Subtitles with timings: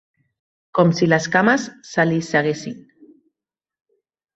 [0.79, 2.85] Com si les cames se li seguessin